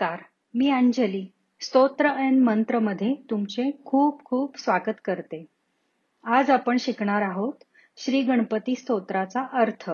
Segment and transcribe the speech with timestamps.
[0.00, 0.20] नमस्कार
[0.54, 1.32] मी अंजली.
[1.60, 5.44] स्तोत्र अँड मंत्रमध्ये तुमचे खूप खूप स्वागत करते.
[6.24, 7.52] आज आपण शिकणार आहोत
[7.96, 9.90] श्री गणपती स्तोत्राचा अर्थ.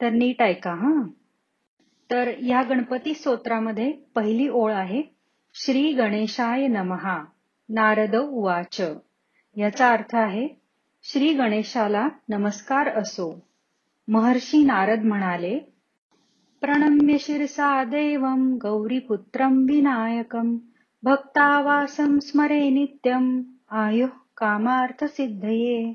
[0.00, 1.08] तर नीट ऐका हा.
[2.10, 5.02] तर या गणपती स्तोत्रामध्ये पहिली ओळ आहे
[5.54, 7.24] श्री गणेशाय नमहा
[7.68, 8.80] नारद उवाच.
[9.56, 10.48] याचा अर्थ आहे
[11.02, 13.46] श्री गणेशाला नमस्कार असो.
[14.08, 15.75] महर्षी नारद म्हणाले
[16.66, 20.56] प्रणम्य शिरसा देवं गौरीपुत्रं विनायकं।
[21.02, 25.92] भक्तावासं स्मरे नित्यं आयुः कामार्थसिद्धये।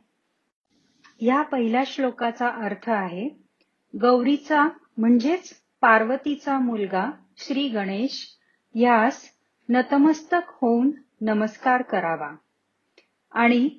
[1.22, 3.28] या पहिल्या श्लोकाचा अर्थ आहे
[3.94, 4.64] गौरीचा
[4.98, 8.26] म्हणजेच पार्वतीचा मुलगा श्री गणेश
[8.76, 9.22] यास
[9.70, 10.92] नतमस्तक होऊन
[11.22, 12.36] नमस्कार करावा.
[13.32, 13.70] आणि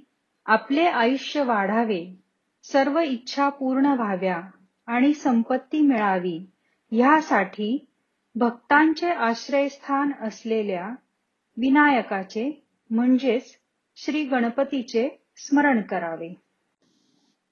[0.46, 2.16] आपले आयुष्य वाढावे
[2.62, 4.40] सर्व इच्छा पूर्ण व्हाव्या
[4.86, 6.46] आणि संपत्ती मिळावी
[6.92, 7.86] ह्यासाठी
[8.34, 10.88] भक्तांचे आश्रयस्थान असलेल्या
[11.56, 13.58] विनायकाचे म्हणजेच
[13.96, 16.34] श्री गणपतीचे स्मरण करावे.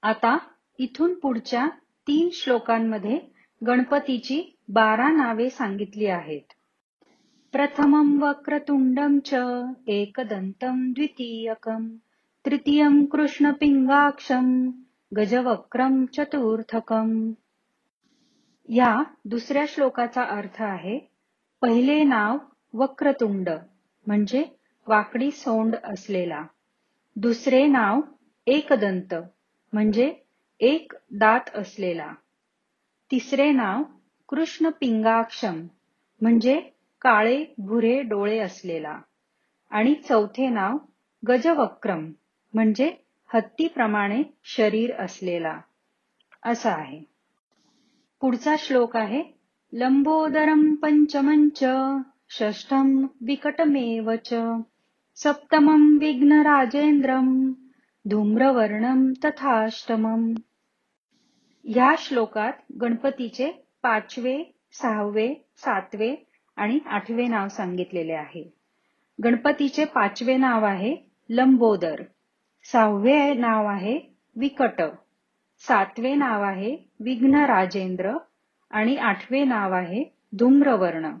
[0.01, 0.37] आता
[0.77, 1.67] इथून पुढच्या
[2.07, 3.19] तीन श्लोकांमध्ये
[3.67, 6.53] गणपतीची बारा नावे सांगितली आहेत.
[7.51, 9.35] प्रथमं वक्रतुंडं च
[9.87, 11.95] एकदन्तं द्वितीयकं
[12.45, 14.71] तृतीयं कृष्णपिङ्गाक्षं
[15.17, 17.31] गजवक्रं चतुर्थकम्
[18.75, 20.99] या दुसऱ्या श्लोकाचा अर्थ आहे
[21.61, 22.37] पहिले नाव
[22.73, 23.49] वक्रतुंड
[24.07, 24.45] म्हणजे
[24.87, 26.45] वाकडी सोंड असलेला.
[27.15, 28.01] दुसरे नाव
[28.47, 29.13] एकदंत
[29.73, 30.13] म्हणजे
[30.59, 32.13] एक दात असलेला.
[33.11, 33.83] तिसरे नाव
[34.29, 35.67] कृष्ण पिंगाक्षम
[36.21, 36.61] म्हणजे
[37.01, 39.01] काळे भुरे डोळे असलेला.
[39.69, 40.77] आणि चौथे नाव
[41.27, 42.11] गजवक्रम
[42.53, 42.95] म्हणजे
[43.33, 45.59] हत्तीप्रमाणे शरीर असलेला.
[46.43, 47.10] असं आहे.
[48.21, 49.23] पुढचा श्लोक आहे
[49.73, 51.63] लंबोदरम पंचमंच
[52.29, 54.11] षष्ठम विकटमेव
[55.15, 57.53] सप्तमं विघ्नराजेंद्रम
[58.05, 60.33] धूम्रवर्णम तथाष्टमम.
[61.65, 66.15] या श्लोकात गणपतीचे पाचवे सहावे सातवे
[66.55, 68.53] आणि आठवे नाव सांगितलेले आहे.
[69.23, 70.97] गणपतीचे पाचवे नाव आहे
[71.29, 72.03] लंबोदर
[72.63, 73.99] सहावे नाव आहे
[74.35, 74.81] विकट.
[75.63, 78.11] सातवे नाव आहे विघ्न राजेंद्र
[78.71, 81.11] आणि आठवे नाव आहे धूम्रवर्ण.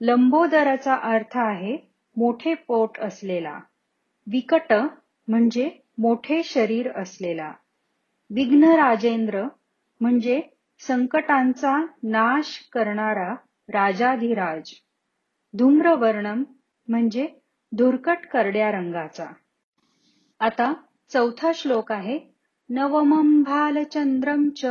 [0.00, 1.76] लंबोदराचा अर्थ आहे
[2.16, 3.58] मोठे पोट असलेला.
[4.26, 4.72] विकट
[5.28, 7.52] म्हणजे मोठे शरीर असलेला.
[8.30, 9.42] विघ्न राजेंद्र
[10.00, 10.40] म्हणजे
[10.80, 13.32] संकटांचा नाश करणारा
[13.68, 14.72] राजाधिराज.
[15.54, 16.42] धूम्रवर्णम
[16.88, 17.26] म्हणजे
[17.72, 19.26] धुरकट करड्या रंगाचा.
[20.40, 20.72] आता
[21.10, 22.18] चौथा श्लोक आहे
[22.72, 24.66] नवमं भालचंद्रं च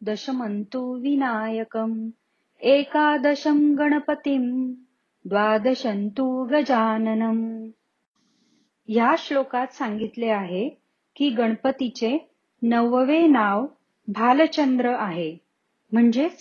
[0.00, 2.10] दशमन्तु विनायकम्
[2.60, 4.72] एकादशं गणपतीं
[5.24, 7.68] द्वादशंतु गजाननम.
[8.88, 10.68] ह्या श्लोकात सांगितले आहे
[11.16, 12.30] की गणपतीचे
[12.62, 13.66] नववे नाव
[14.08, 15.38] भालचंद्र आहे.
[15.92, 16.38] म्हणजेच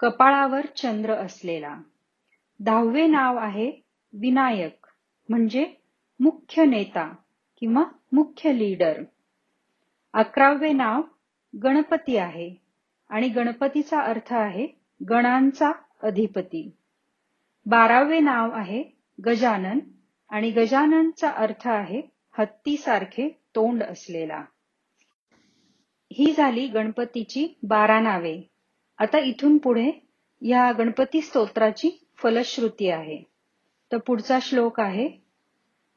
[0.00, 1.76] कपाळावर चंद्र असलेला.
[2.60, 3.70] दहावे नाव आहे
[4.12, 4.86] विनायक
[5.28, 5.66] म्हणजे
[6.20, 7.14] मुख्य नेता
[7.60, 9.02] किंवा मुख्य लीडर
[10.12, 11.02] अकरावे नाव
[11.62, 12.54] गणपती आहे.
[13.08, 14.66] आणि गणपतीचा अर्थ आहे
[15.10, 15.72] गणांचा
[16.02, 16.70] अधिपती.
[17.66, 18.84] बारावे नाव आहे
[19.26, 19.78] गजानन.
[20.30, 22.02] आणि गजाननचा अर्थ आहे
[22.38, 24.44] हत्तीसारखे तोंड असलेला.
[26.12, 28.50] ही झाली गणपतीची बारा नावे.
[28.98, 29.90] आता इथून पुढे
[30.42, 33.22] या गणपती स्तोत्राची फलश्रुती आहे.
[33.92, 35.08] तर पुढचा श्लोक आहे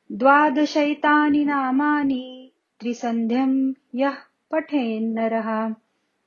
[0.10, 2.43] द्वादशैतानी नामानी
[2.84, 4.16] त्रिसन्ध्यं यः
[4.52, 5.68] पठेन्नरः।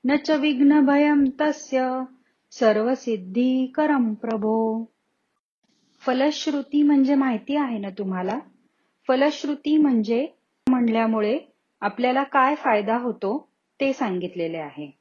[0.05, 2.04] न च विघ्नभयं तस्य
[2.51, 4.84] सर्वसिद्धीकरं प्रभो।
[6.07, 8.39] फलश्रुती म्हणजे माहिती आहे ना तुम्हाला?
[9.09, 10.27] फलश्रुती म्हणजे
[10.69, 11.39] म्हणल्यामुळे
[11.81, 13.48] आपल्याला काय फायदा होतो
[13.81, 14.98] ते सांगितलेले आहे.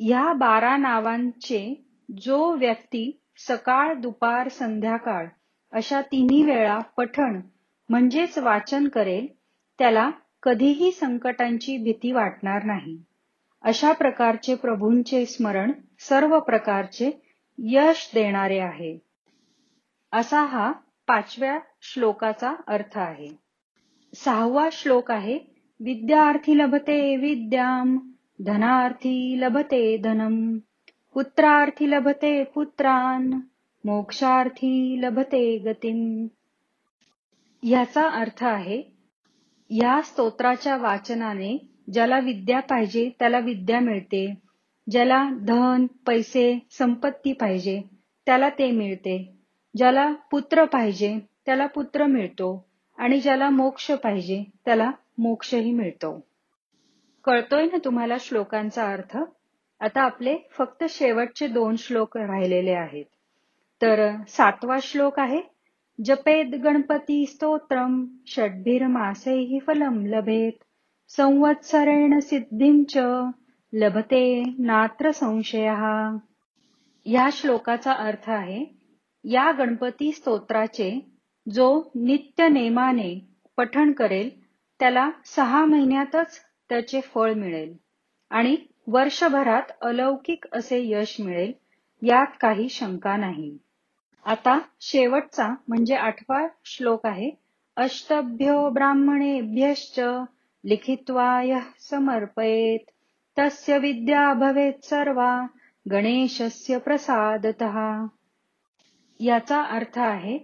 [0.00, 1.84] या बारा नावांचे
[2.20, 5.26] जो व्यक्ती सकाळ दुपार संध्याकाळ
[5.72, 7.40] अशा तिन्ही वेळा पठण
[7.88, 9.26] म्हणजेच वाचन करेल
[9.78, 10.10] त्याला
[10.42, 12.98] कधीही संकटांची भीती वाटणार नाही.
[13.62, 17.10] अशा प्रकारचे प्रभूंचे स्मरण सर्व प्रकारचे
[17.58, 18.98] यश देणारे आहे.
[20.12, 20.72] असा हा
[21.06, 23.28] पाचव्या श्लोकाचा अर्थ आहे.
[24.14, 25.38] सहावा श्लोक आहे
[25.80, 27.98] विद्यार्थी लभते विद्याम
[28.46, 30.58] धनार्थी लभते धनम
[31.14, 33.40] पुत्रार्थी लभते पुत्रान
[33.84, 36.26] मोक्षार्थी लभते गतिम
[37.62, 38.91] याचा अर्थ आहे
[39.74, 44.34] या स्तोत्राच्या वाचनाने ज्याला विद्या पाहिजे त्याला विद्या मिळते.
[44.90, 47.82] ज्याला धन पैसे संपत्ती पाहिजे
[48.26, 49.34] त्याला ते मिळते.
[49.76, 52.68] ज्याला पुत्र पाहिजे त्याला पुत्र मिळतो.
[52.98, 56.26] आणि ज्याला मोक्ष पाहिजे त्याला मोक्षही मिळतो.
[57.24, 59.18] कळतोय ना तुम्हाला श्लोकांचा अर्थ?
[59.80, 63.04] आता आपले फक्त शेवटचे दोन श्लोक राहिलेले आहेत.
[63.82, 65.51] तर सातवा श्लोक आहे
[66.06, 70.52] जपेद गणपती स्तोत्रम षड्भिर मासैहि फलम लभेत।
[71.10, 72.98] संवत्सरेण सिद्धिं च
[73.72, 74.24] लभते
[74.66, 75.68] नात्र संशय।
[77.06, 78.64] या श्लोकाचा अर्थ आहे
[79.24, 80.90] या गणपती स्तोत्राचे
[81.46, 83.12] जो नित्य नेमाने
[83.56, 84.30] पठण करेल
[84.80, 86.38] त्याला सहा महिन्यातच
[86.68, 87.72] त्याचे फळ मिळेल
[88.30, 88.56] आणि
[88.86, 91.52] वर्षभरात अलौकिक असे यश मिळेल
[92.02, 93.56] यात काही शंका नाही।
[94.26, 97.30] आता शेवटचा म्हणजे आठवा श्लोक आहे.
[97.76, 100.00] अष्टभ्यो ब्राह्मणेभ्यश्च
[100.64, 102.78] लिखित्वा समर्पयेत.
[103.38, 105.46] तस्य विद्या भवेत सर्वा
[105.90, 108.06] गणेशस्य प्रसादतः.
[109.20, 110.38] याचा अर्थ आहे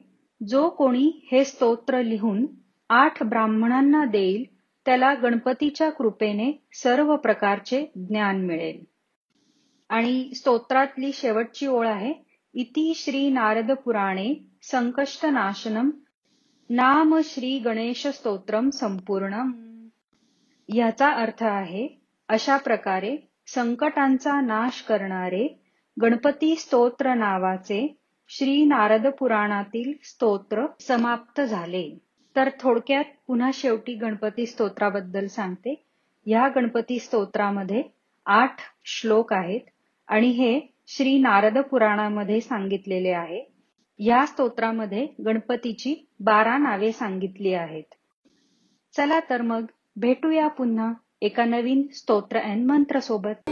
[0.48, 2.46] जो कोणी हे स्तोत्र लिहून
[2.88, 4.44] आठ ब्राह्मणांना देईल
[4.86, 8.84] त्याला गणपतीच्या कृपेने सर्व प्रकारचे ज्ञान मिळेल.
[9.88, 15.90] आणि स्तोत्रातली शेवटची ओळ आहे इति श्री नारद पुराणे संकष्ट नाशनम
[16.70, 19.42] नाम श्री गणेश स्तोत्रम संपूर्ण
[20.68, 21.86] याचा अर्थ आहे
[22.28, 23.16] अशा प्रकारे
[23.46, 25.46] संकटांचा नाश करणारे
[25.96, 27.86] गणपती स्तोत्र नावाचे
[28.30, 31.98] श्री नारद पुराणातील स्तोत्र समाप्त झाले.
[32.36, 35.74] तर थोडक्यात पुन्हा शेवटी गणपती स्तोत्राबद्दल सांगते.
[36.26, 37.82] या गणपती स्तोत्रामध्ये
[38.26, 39.60] आठ श्लोक आहेत
[40.08, 40.58] आणि हे
[40.90, 43.52] श्री नारद पुराणामध्ये सांगितलेले आहे.
[43.98, 47.94] या स्तोत्रामध्ये गणपतीची बारा नावे सांगितली आहेत.
[48.96, 49.64] चला तर मग
[49.96, 53.50] भेटूया पुन्हा एका नवीन स्तोत्र अँड मंत्र सोबत.